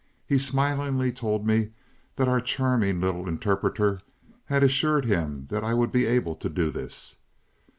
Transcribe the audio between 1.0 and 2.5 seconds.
told me that our